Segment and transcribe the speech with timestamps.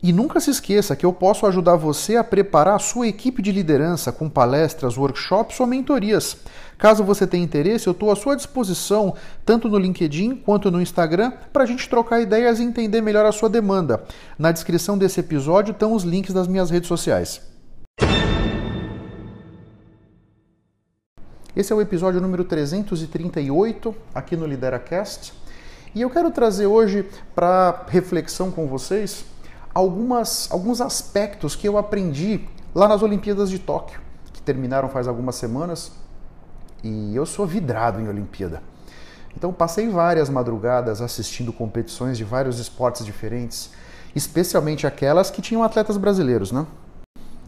[0.00, 3.50] E nunca se esqueça que eu posso ajudar você a preparar a sua equipe de
[3.50, 6.36] liderança com palestras, workshops ou mentorias.
[6.78, 11.32] Caso você tenha interesse, eu estou à sua disposição, tanto no LinkedIn quanto no Instagram,
[11.52, 14.04] para a gente trocar ideias e entender melhor a sua demanda.
[14.38, 17.40] Na descrição desse episódio estão os links das minhas redes sociais.
[21.56, 25.32] Esse é o episódio número 338 aqui no LideraCast.
[25.92, 29.24] E eu quero trazer hoje para reflexão com vocês
[29.78, 34.00] algumas, alguns aspectos que eu aprendi lá nas Olimpíadas de Tóquio,
[34.32, 35.92] que terminaram faz algumas semanas,
[36.82, 38.60] e eu sou vidrado em Olimpíada.
[39.36, 43.70] Então passei várias madrugadas assistindo competições de vários esportes diferentes,
[44.16, 46.66] especialmente aquelas que tinham atletas brasileiros, né?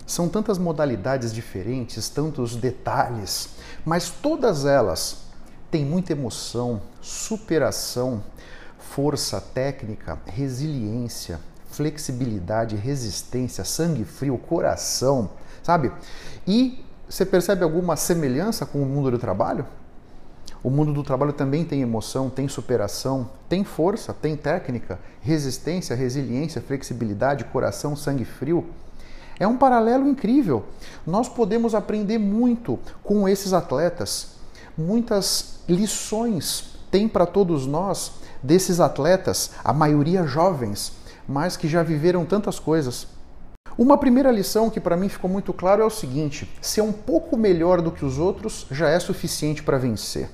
[0.07, 3.49] São tantas modalidades diferentes, tantos detalhes,
[3.85, 5.25] mas todas elas
[5.69, 8.23] têm muita emoção, superação,
[8.79, 11.41] força técnica, resiliência,
[11.81, 15.31] flexibilidade, resistência, sangue frio, coração,
[15.63, 15.91] sabe?
[16.47, 19.65] E você percebe alguma semelhança com o mundo do trabalho?
[20.63, 26.61] O mundo do trabalho também tem emoção, tem superação, tem força, tem técnica, resistência, resiliência,
[26.61, 28.67] flexibilidade, coração, sangue frio.
[29.39, 30.67] É um paralelo incrível.
[31.07, 34.33] Nós podemos aprender muito com esses atletas.
[34.77, 38.13] Muitas lições tem para todos nós
[38.43, 41.00] desses atletas, a maioria jovens,
[41.31, 43.07] mas que já viveram tantas coisas.
[43.79, 47.37] Uma primeira lição que para mim ficou muito claro é o seguinte: ser um pouco
[47.37, 50.29] melhor do que os outros já é suficiente para vencer.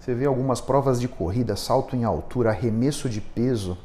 [0.00, 3.78] Você vê algumas provas de corrida, salto em altura, arremesso de peso.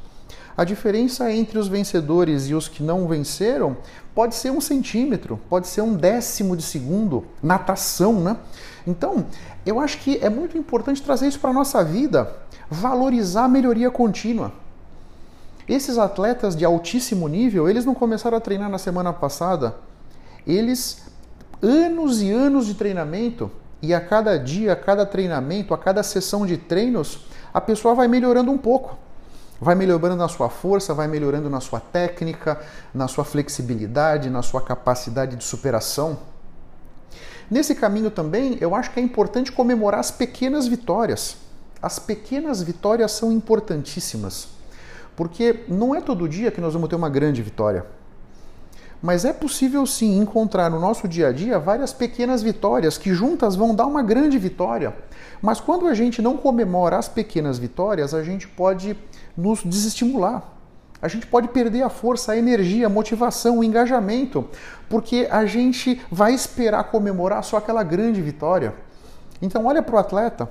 [0.56, 3.76] A diferença entre os vencedores e os que não venceram
[4.14, 8.36] pode ser um centímetro, pode ser um décimo de segundo, natação, né?
[8.86, 9.24] Então,
[9.64, 12.36] eu acho que é muito importante trazer isso para a nossa vida,
[12.68, 14.61] valorizar a melhoria contínua.
[15.68, 19.76] Esses atletas de altíssimo nível, eles não começaram a treinar na semana passada.
[20.46, 21.02] Eles,
[21.62, 23.50] anos e anos de treinamento,
[23.80, 28.06] e a cada dia, a cada treinamento, a cada sessão de treinos, a pessoa vai
[28.08, 28.96] melhorando um pouco.
[29.60, 32.60] Vai melhorando na sua força, vai melhorando na sua técnica,
[32.92, 36.18] na sua flexibilidade, na sua capacidade de superação.
[37.50, 41.36] Nesse caminho também, eu acho que é importante comemorar as pequenas vitórias.
[41.80, 44.48] As pequenas vitórias são importantíssimas.
[45.16, 47.84] Porque não é todo dia que nós vamos ter uma grande vitória.
[49.02, 53.56] Mas é possível sim encontrar no nosso dia a dia várias pequenas vitórias que juntas
[53.56, 54.94] vão dar uma grande vitória.
[55.42, 58.96] Mas quando a gente não comemora as pequenas vitórias, a gente pode
[59.36, 60.44] nos desestimular.
[61.02, 64.48] A gente pode perder a força, a energia, a motivação, o engajamento,
[64.88, 68.72] porque a gente vai esperar comemorar só aquela grande vitória.
[69.42, 70.48] Então, olha para o atleta.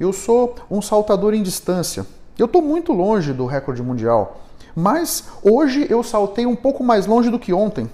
[0.00, 2.06] Eu sou um saltador em distância.
[2.36, 4.40] Eu estou muito longe do recorde mundial,
[4.74, 7.88] mas hoje eu saltei um pouco mais longe do que ontem.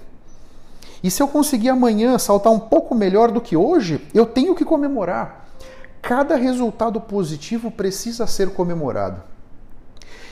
[1.03, 4.65] E se eu conseguir amanhã saltar um pouco melhor do que hoje, eu tenho que
[4.65, 5.47] comemorar.
[6.01, 9.21] Cada resultado positivo precisa ser comemorado.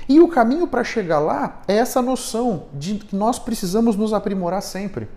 [0.08, 4.64] E o caminho para chegar lá é essa noção de que nós precisamos nos aprimorar
[4.64, 5.08] sempre.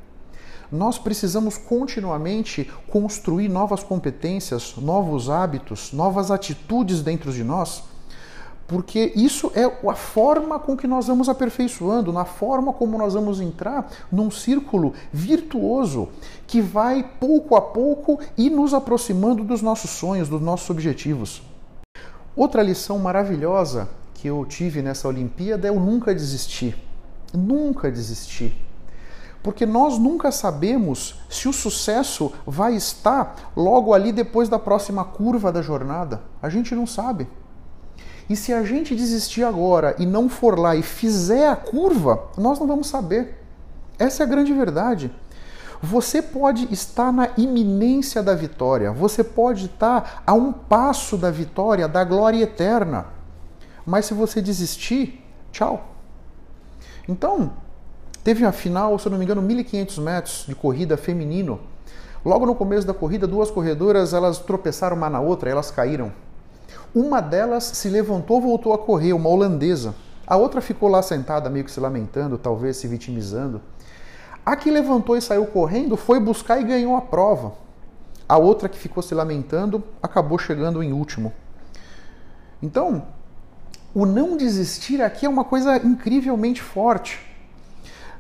[0.71, 7.85] Nós precisamos continuamente construir novas competências, novos hábitos, novas atitudes dentro de nós
[8.67, 13.41] porque isso é a forma com que nós vamos aperfeiçoando, na forma como nós vamos
[13.41, 16.09] entrar num círculo virtuoso
[16.47, 21.43] que vai pouco a pouco e nos aproximando dos nossos sonhos, dos nossos objetivos.
[22.35, 26.77] Outra lição maravilhosa que eu tive nessa Olimpíada é o nunca desistir.
[27.35, 28.55] Nunca desistir.
[29.43, 35.51] Porque nós nunca sabemos se o sucesso vai estar logo ali depois da próxima curva
[35.51, 36.23] da jornada.
[36.41, 37.27] A gente não sabe.
[38.29, 42.59] E se a gente desistir agora e não for lá e fizer a curva, nós
[42.59, 43.39] não vamos saber.
[43.99, 45.13] Essa é a grande verdade.
[45.83, 51.89] Você pode estar na iminência da vitória, você pode estar a um passo da vitória,
[51.89, 53.07] da glória eterna.
[53.85, 55.89] Mas se você desistir, tchau.
[57.09, 57.53] Então,
[58.23, 61.61] teve a final, se eu não me engano, 1.500 metros de corrida feminino.
[62.25, 66.13] Logo no começo da corrida, duas corredoras elas tropeçaram uma na outra, elas caíram.
[66.95, 69.95] Uma delas se levantou, voltou a correr, uma holandesa.
[70.27, 73.61] A outra ficou lá sentada, meio que se lamentando, talvez se vitimizando.
[74.45, 77.55] A que levantou e saiu correndo foi buscar e ganhou a prova.
[78.29, 81.33] A outra que ficou se lamentando acabou chegando em último.
[82.63, 83.05] Então,
[83.95, 87.21] o não desistir aqui é uma coisa incrivelmente forte.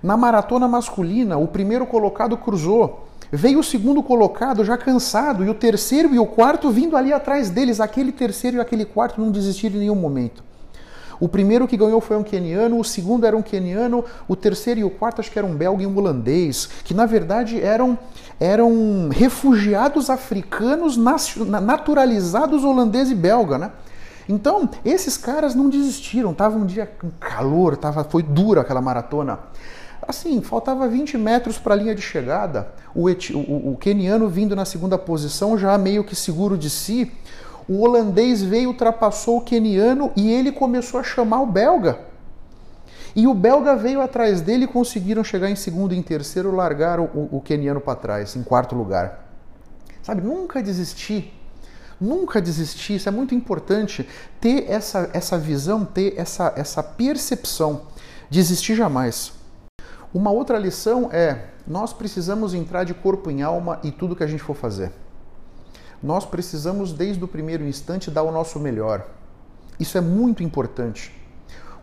[0.03, 3.09] Na maratona masculina, o primeiro colocado cruzou.
[3.35, 7.49] Veio o segundo colocado já cansado e o terceiro e o quarto vindo ali atrás
[7.49, 7.81] deles.
[7.81, 10.45] Aquele terceiro e aquele quarto não desistiram em nenhum momento.
[11.19, 14.85] O primeiro que ganhou foi um queniano, o segundo era um queniano, o terceiro e
[14.85, 17.99] o quarto acho que era um belga e um holandês, que na verdade eram,
[18.39, 23.71] eram refugiados africanos naturalizados holandês e belga, né?
[24.29, 29.39] Então, esses caras não desistiram, tava um dia com calor, tava, foi dura aquela maratona.
[30.07, 32.73] Assim, faltava 20 metros para a linha de chegada.
[32.95, 37.11] O, o, o keniano vindo na segunda posição, já meio que seguro de si,
[37.69, 42.01] o holandês veio, ultrapassou o queniano e ele começou a chamar o belga.
[43.15, 47.05] E o belga veio atrás dele e conseguiram chegar em segundo e em terceiro, largaram
[47.15, 49.29] o, o queniano para trás, em quarto lugar.
[50.03, 51.33] Sabe, nunca desistir.
[52.01, 54.09] Nunca desistir, isso é muito importante.
[54.41, 57.83] Ter essa, essa visão, ter essa, essa percepção.
[58.29, 59.42] Desistir jamais.
[60.13, 64.27] Uma outra lição é: nós precisamos entrar de corpo em alma em tudo que a
[64.27, 64.93] gente for fazer
[66.03, 69.07] nós precisamos, desde o primeiro instante, dar o nosso melhor.
[69.79, 71.15] Isso é muito importante.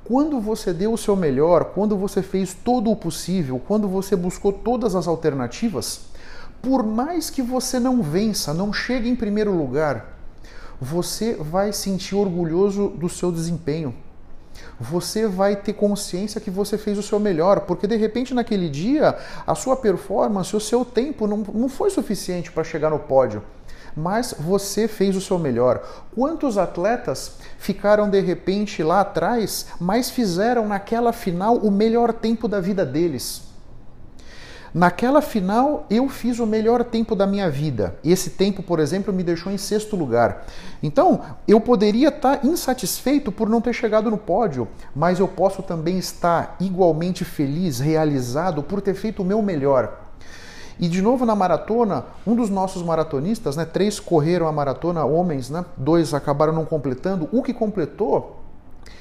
[0.04, 4.52] Quando você deu o seu melhor, quando você fez todo o possível, quando você buscou
[4.52, 6.02] todas as alternativas,
[6.62, 10.18] por mais que você não vença, não chegue em primeiro lugar,
[10.82, 13.96] você vai sentir orgulhoso do seu desempenho.
[14.80, 19.18] Você vai ter consciência que você fez o seu melhor, porque de repente naquele dia
[19.46, 23.44] a sua performance, o seu tempo não, não foi suficiente para chegar no pódio
[23.96, 25.84] mas você fez o seu melhor.
[26.16, 32.62] Quantos atletas ficaram de repente lá atrás, mas fizeram naquela final o melhor tempo da
[32.62, 33.49] vida deles?
[34.74, 37.96] Naquela final, eu fiz o melhor tempo da minha vida.
[38.04, 40.46] Esse tempo, por exemplo, me deixou em sexto lugar.
[40.82, 45.98] Então, eu poderia estar insatisfeito por não ter chegado no pódio, mas eu posso também
[45.98, 50.10] estar igualmente feliz, realizado por ter feito o meu melhor.
[50.80, 55.50] E de novo na maratona, um dos nossos maratonistas, né, três correram a maratona, homens,
[55.50, 57.28] né, dois acabaram não completando.
[57.34, 58.40] O que completou,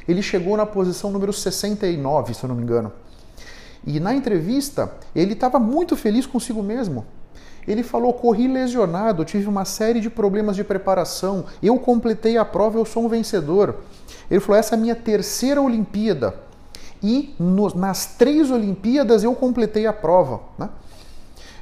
[0.08, 2.90] ele chegou na posição número 69, se eu não me engano.
[3.86, 7.06] E na entrevista, ele estava muito feliz consigo mesmo.
[7.66, 12.78] Ele falou: corri lesionado, tive uma série de problemas de preparação, eu completei a prova,
[12.78, 13.76] eu sou um vencedor.
[14.30, 16.34] Ele falou: essa é a minha terceira Olimpíada.
[17.02, 20.40] E no, nas três Olimpíadas eu completei a prova.
[20.58, 20.68] Né?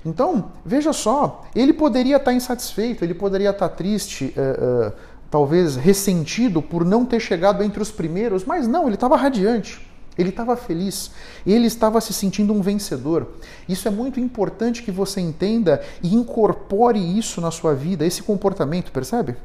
[0.05, 4.93] Então, veja só, ele poderia estar insatisfeito, ele poderia estar triste, uh, uh,
[5.29, 9.85] talvez ressentido por não ter chegado entre os primeiros, mas não, ele estava radiante.
[10.19, 11.11] Ele estava feliz,
[11.47, 13.29] ele estava se sentindo um vencedor.
[13.69, 18.91] Isso é muito importante que você entenda e incorpore isso na sua vida, esse comportamento,
[18.91, 19.37] percebe?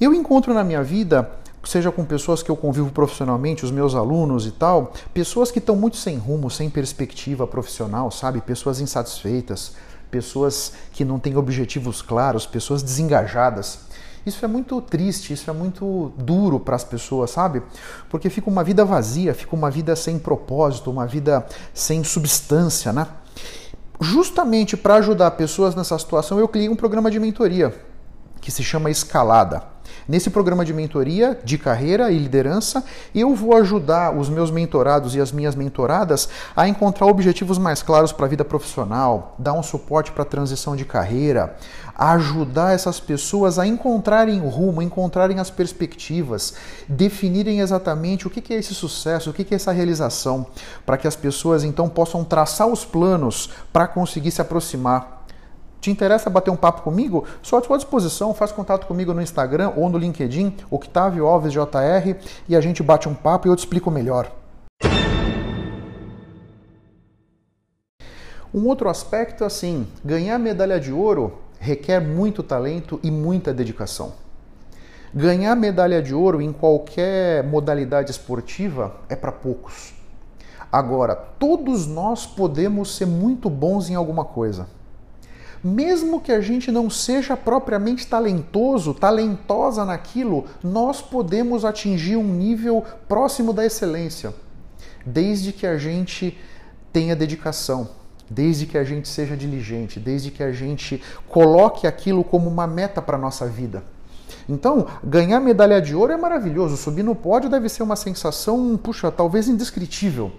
[0.00, 4.46] Eu encontro na minha vida seja com pessoas que eu convivo profissionalmente, os meus alunos
[4.46, 8.40] e tal, pessoas que estão muito sem rumo, sem perspectiva profissional, sabe?
[8.40, 9.74] Pessoas insatisfeitas,
[10.10, 13.80] pessoas que não têm objetivos claros, pessoas desengajadas.
[14.24, 17.62] Isso é muito triste, isso é muito duro para as pessoas, sabe?
[18.08, 23.08] Porque fica uma vida vazia, fica uma vida sem propósito, uma vida sem substância, né?
[24.00, 27.74] Justamente para ajudar pessoas nessa situação, eu criei um programa de mentoria
[28.40, 29.62] que se chama Escalada.
[30.08, 35.20] Nesse programa de mentoria de carreira e liderança, eu vou ajudar os meus mentorados e
[35.20, 40.10] as minhas mentoradas a encontrar objetivos mais claros para a vida profissional, dar um suporte
[40.10, 41.56] para a transição de carreira,
[41.94, 46.54] ajudar essas pessoas a encontrarem o rumo, encontrarem as perspectivas,
[46.88, 50.46] definirem exatamente o que é esse sucesso, o que é essa realização,
[50.84, 55.22] para que as pessoas então possam traçar os planos para conseguir se aproximar
[55.82, 57.26] te interessa bater um papo comigo?
[57.42, 62.14] Só à sua disposição, faz contato comigo no Instagram ou no LinkedIn, Octavio Alves JR,
[62.48, 64.30] e a gente bate um papo e eu te explico melhor.
[68.54, 74.14] Um outro aspecto assim, ganhar medalha de ouro requer muito talento e muita dedicação.
[75.14, 79.94] Ganhar medalha de ouro em qualquer modalidade esportiva é para poucos.
[80.72, 84.66] Agora, todos nós podemos ser muito bons em alguma coisa.
[85.62, 92.84] Mesmo que a gente não seja propriamente talentoso, talentosa naquilo, nós podemos atingir um nível
[93.06, 94.34] próximo da excelência,
[95.06, 96.36] desde que a gente
[96.92, 98.01] tenha dedicação,
[98.32, 103.02] desde que a gente seja diligente, desde que a gente coloque aquilo como uma meta
[103.02, 103.82] para a nossa vida.
[104.48, 109.10] Então, ganhar medalha de ouro é maravilhoso, subir no pódio deve ser uma sensação, puxa,
[109.10, 110.32] talvez indescritível.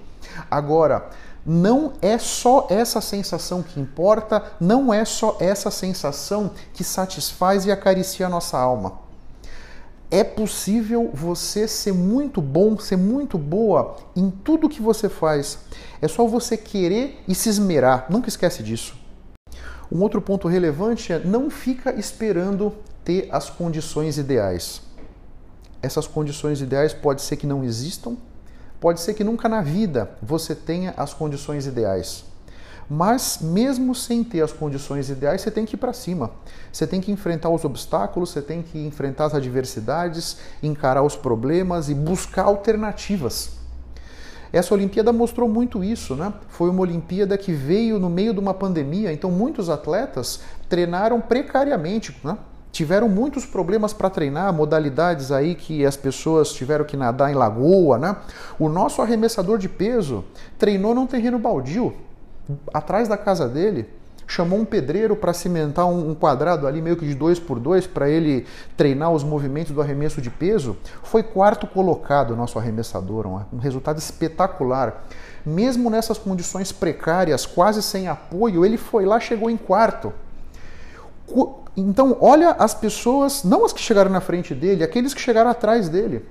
[0.49, 1.09] Agora,
[1.45, 7.71] não é só essa sensação que importa, não é só essa sensação que satisfaz e
[7.71, 9.02] acaricia a nossa alma.
[10.13, 15.57] É possível você ser muito bom, ser muito boa em tudo que você faz.
[16.01, 18.05] É só você querer e se esmerar.
[18.09, 18.95] Nunca esquece disso.
[19.91, 24.81] Um outro ponto relevante é não fica esperando ter as condições ideais.
[25.81, 28.15] Essas condições ideais pode ser que não existam,
[28.83, 32.25] Pode ser que nunca na vida você tenha as condições ideais.
[32.89, 36.31] Mas mesmo sem ter as condições ideais, você tem que ir para cima.
[36.71, 41.89] Você tem que enfrentar os obstáculos, você tem que enfrentar as adversidades, encarar os problemas
[41.89, 43.51] e buscar alternativas.
[44.51, 46.31] Essa Olimpíada mostrou muito isso, né?
[46.47, 52.15] Foi uma Olimpíada que veio no meio de uma pandemia, então muitos atletas treinaram precariamente,
[52.23, 52.37] né?
[52.73, 57.99] tiveram muitos problemas para treinar, modalidades aí que as pessoas tiveram que nadar em lagoa,
[57.99, 58.15] né?
[58.57, 60.25] O nosso arremessador de peso
[60.57, 61.93] treinou num terreno baldio,
[62.73, 63.89] atrás da casa dele,
[64.27, 68.09] chamou um pedreiro para cimentar um quadrado ali meio que de dois por dois para
[68.09, 68.45] ele
[68.75, 70.77] treinar os movimentos do arremesso de peso.
[71.03, 75.05] Foi quarto colocado nosso arremessador, um resultado espetacular.
[75.45, 80.13] Mesmo nessas condições precárias, quase sem apoio, ele foi lá, chegou em quarto.
[81.75, 85.89] Então, olha as pessoas, não as que chegaram na frente dele, aqueles que chegaram atrás
[85.89, 86.25] dele.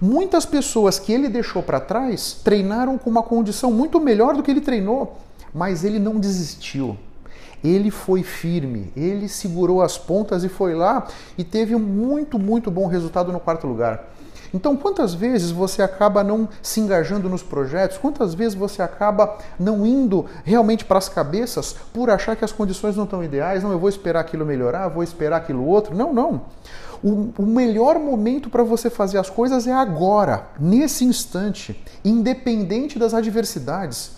[0.00, 4.50] Muitas pessoas que ele deixou para trás treinaram com uma condição muito melhor do que
[4.50, 5.18] ele treinou,
[5.52, 6.96] mas ele não desistiu.
[7.64, 12.70] Ele foi firme, ele segurou as pontas e foi lá e teve um muito, muito
[12.70, 14.15] bom resultado no quarto lugar.
[14.56, 17.98] Então, quantas vezes você acaba não se engajando nos projetos?
[17.98, 22.96] Quantas vezes você acaba não indo realmente para as cabeças por achar que as condições
[22.96, 23.62] não estão ideais?
[23.62, 25.94] Não, eu vou esperar aquilo melhorar, vou esperar aquilo outro.
[25.94, 26.40] Não, não.
[27.04, 33.12] O, o melhor momento para você fazer as coisas é agora, nesse instante, independente das
[33.12, 34.12] adversidades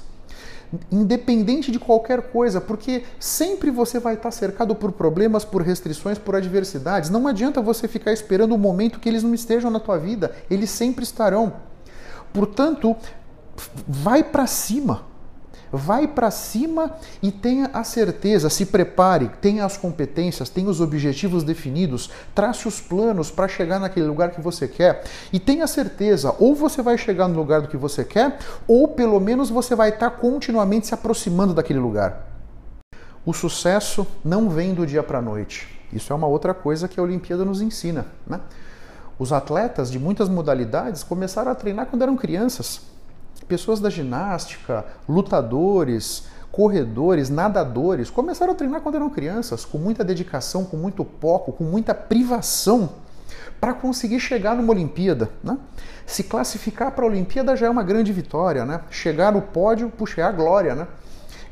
[0.90, 6.36] independente de qualquer coisa, porque sempre você vai estar cercado por problemas, por restrições, por
[6.36, 7.10] adversidades.
[7.10, 10.70] Não adianta você ficar esperando o momento que eles não estejam na tua vida, eles
[10.70, 11.54] sempre estarão.
[12.32, 12.96] Portanto,
[13.86, 15.07] vai para cima.
[15.72, 21.44] Vai para cima e tenha a certeza, se prepare, tenha as competências, tenha os objetivos
[21.44, 26.54] definidos, trace os planos para chegar naquele lugar que você quer e tenha certeza, ou
[26.54, 30.10] você vai chegar no lugar do que você quer, ou pelo menos você vai estar
[30.10, 32.26] continuamente se aproximando daquele lugar.
[33.26, 35.78] O sucesso não vem do dia para a noite.
[35.92, 38.06] Isso é uma outra coisa que a Olimpíada nos ensina.
[38.26, 38.40] Né?
[39.18, 42.80] Os atletas de muitas modalidades começaram a treinar quando eram crianças
[43.48, 50.64] pessoas da ginástica, lutadores, corredores, nadadores, começaram a treinar quando eram crianças, com muita dedicação,
[50.64, 52.90] com muito foco, com muita privação,
[53.60, 55.30] para conseguir chegar numa Olimpíada.
[55.42, 55.56] Né?
[56.06, 58.80] Se classificar para a Olimpíada já é uma grande vitória, né?
[58.90, 60.86] Chegar no pódio, puxa, é a glória, né?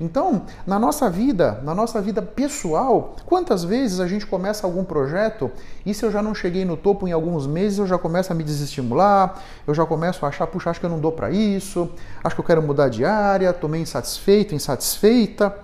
[0.01, 5.51] Então, na nossa vida, na nossa vida pessoal, quantas vezes a gente começa algum projeto
[5.87, 8.35] e se eu já não cheguei no topo em alguns meses, eu já começo a
[8.35, 11.91] me desestimular, eu já começo a achar, puxa, acho que eu não dou para isso,
[12.23, 15.57] acho que eu quero mudar de área, estou meio insatisfeito, insatisfeita.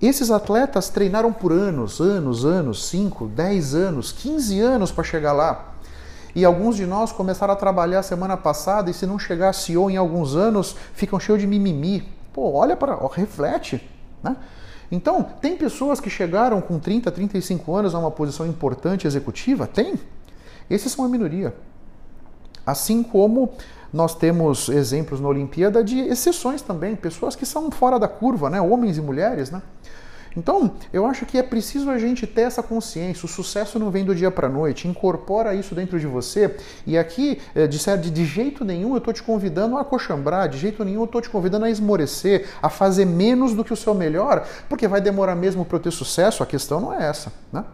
[0.00, 5.74] Esses atletas treinaram por anos, anos, anos, 5, 10 anos, 15 anos para chegar lá.
[6.34, 9.90] E alguns de nós começaram a trabalhar semana passada e se não chegar a CEO
[9.90, 13.82] em alguns anos, ficam cheios de mimimi, Pô, olha para, reflete,
[14.22, 14.36] né?
[14.90, 19.66] Então, tem pessoas que chegaram com 30, 35 anos a uma posição importante executiva?
[19.66, 19.94] Tem.
[20.68, 21.54] Esses são a minoria.
[22.66, 23.52] Assim como
[23.92, 28.60] nós temos exemplos na Olimpíada de exceções também, pessoas que são fora da curva, né?
[28.60, 29.62] homens e mulheres, né?
[30.36, 33.26] Então, eu acho que é preciso a gente ter essa consciência.
[33.26, 34.86] O sucesso não vem do dia para noite.
[34.86, 36.56] Incorpora isso dentro de você.
[36.86, 40.84] E aqui, eh, de, de jeito nenhum, eu estou te convidando a coxambrar, de jeito
[40.84, 44.46] nenhum, eu estou te convidando a esmorecer, a fazer menos do que o seu melhor,
[44.68, 46.42] porque vai demorar mesmo para eu ter sucesso.
[46.42, 47.64] A questão não é essa, né?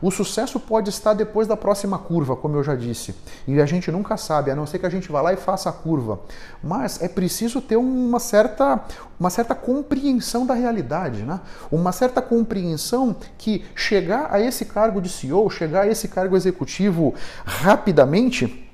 [0.00, 3.14] O sucesso pode estar depois da próxima curva, como eu já disse.
[3.46, 5.68] E a gente nunca sabe, a não ser que a gente vá lá e faça
[5.68, 6.20] a curva.
[6.62, 8.80] Mas é preciso ter uma certa,
[9.18, 11.40] uma certa compreensão da realidade, né?
[11.70, 17.14] Uma certa compreensão que chegar a esse cargo de CEO, chegar a esse cargo executivo
[17.44, 18.68] rapidamente,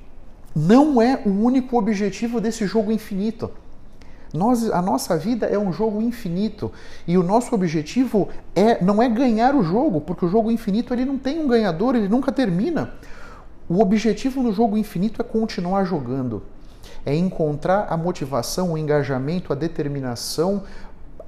[0.55, 3.51] não é o único objetivo desse jogo infinito.
[4.35, 6.73] Nós, a nossa vida é um jogo infinito
[7.07, 11.05] e o nosso objetivo é não é ganhar o jogo, porque o jogo infinito ele
[11.05, 12.95] não tem um ganhador, ele nunca termina.
[13.69, 16.43] O objetivo no jogo infinito é continuar jogando,
[17.07, 20.65] é encontrar a motivação, o engajamento, a determinação,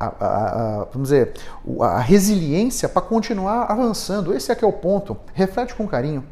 [0.00, 1.34] a, a, a vamos dizer,
[1.80, 4.34] a resiliência para continuar avançando.
[4.34, 5.16] Esse é que é o ponto.
[5.32, 6.25] Reflete com carinho.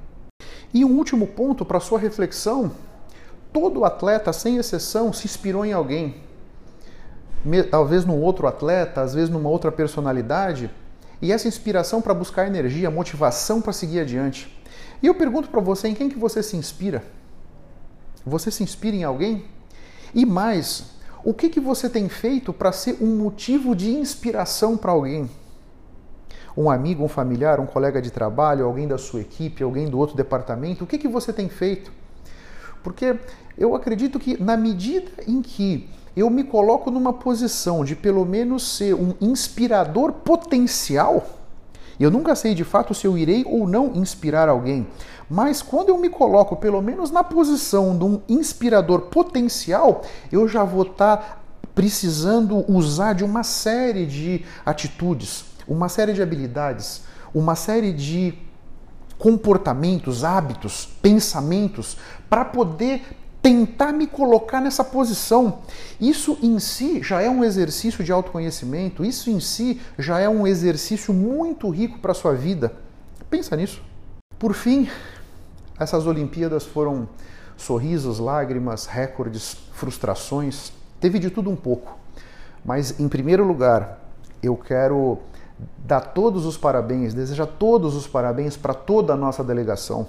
[0.74, 2.72] E um último ponto para sua reflexão:
[3.52, 6.33] todo atleta, sem exceção, se inspirou em alguém
[7.70, 10.70] talvez num outro atleta, às vezes numa outra personalidade,
[11.20, 14.54] e essa inspiração para buscar energia, motivação para seguir adiante.
[15.02, 17.02] E eu pergunto para você, em quem que você se inspira?
[18.26, 19.44] Você se inspira em alguém?
[20.14, 24.92] E mais, o que que você tem feito para ser um motivo de inspiração para
[24.92, 25.28] alguém?
[26.56, 30.16] Um amigo, um familiar, um colega de trabalho, alguém da sua equipe, alguém do outro
[30.16, 31.90] departamento, o que que você tem feito?
[32.82, 33.18] Porque
[33.56, 38.76] eu acredito que na medida em que eu me coloco numa posição de pelo menos
[38.76, 41.26] ser um inspirador potencial.
[41.98, 44.86] Eu nunca sei de fato se eu irei ou não inspirar alguém,
[45.28, 50.64] mas quando eu me coloco pelo menos na posição de um inspirador potencial, eu já
[50.64, 51.38] vou estar tá
[51.74, 57.02] precisando usar de uma série de atitudes, uma série de habilidades,
[57.34, 58.34] uma série de
[59.18, 61.96] comportamentos, hábitos, pensamentos
[62.28, 63.02] para poder
[63.44, 65.58] tentar me colocar nessa posição.
[66.00, 70.46] Isso em si já é um exercício de autoconhecimento, isso em si já é um
[70.46, 72.74] exercício muito rico para a sua vida.
[73.28, 73.82] Pensa nisso.
[74.38, 74.88] Por fim,
[75.78, 77.06] essas Olimpíadas foram
[77.54, 81.98] sorrisos, lágrimas, recordes, frustrações, teve de tudo um pouco.
[82.64, 84.00] Mas em primeiro lugar,
[84.42, 85.18] eu quero
[85.84, 90.08] dar todos os parabéns, desejar todos os parabéns para toda a nossa delegação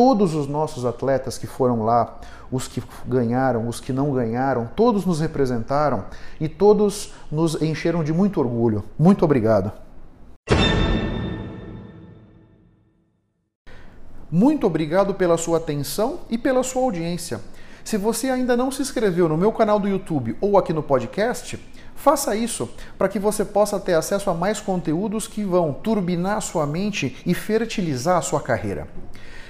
[0.00, 2.18] todos os nossos atletas que foram lá,
[2.50, 6.06] os que ganharam, os que não ganharam, todos nos representaram
[6.40, 8.82] e todos nos encheram de muito orgulho.
[8.98, 9.70] Muito obrigado.
[14.30, 17.38] Muito obrigado pela sua atenção e pela sua audiência.
[17.84, 21.62] Se você ainda não se inscreveu no meu canal do YouTube ou aqui no podcast,
[21.94, 26.66] faça isso para que você possa ter acesso a mais conteúdos que vão turbinar sua
[26.66, 28.88] mente e fertilizar a sua carreira.